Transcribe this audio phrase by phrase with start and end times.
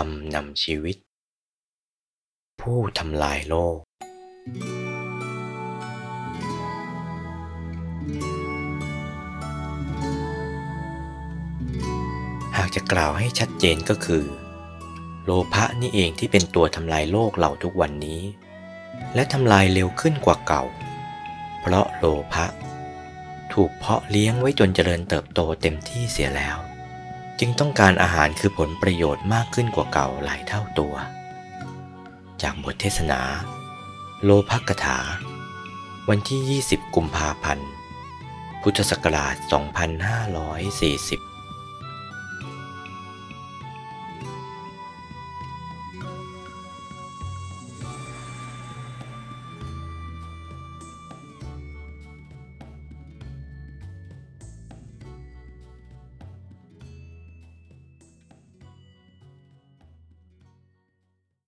[0.00, 0.96] รมนำชีวิต
[2.60, 3.78] ผู้ทำลายโลก
[12.56, 14.24] หากจะกล่าวให้ชัดเจนก็คือ
[15.24, 18.22] โลภะนี่เองที่เป็นตัวทำลายโลกเราทุกวันนี้
[19.14, 20.64] และทำลายเร็วขึ้นกว่าเก่า
[21.60, 22.46] เพราะโลภะ
[23.52, 26.56] ถูกเพาะเลี้ยงไว้จนเจริญเติบโตเต็มที่เสียแล้ว
[27.40, 30.94] จึงต้องการอาหารคือผลประโยชน์มากขึ้นกว่าเก่าหลายเท่าตัว
[32.42, 33.20] จากบทเทศนา
[34.24, 34.98] โลภกถา
[36.08, 37.68] วันที่ 20 กุมภาพันธ์
[38.62, 41.35] พุทธศักราช 2540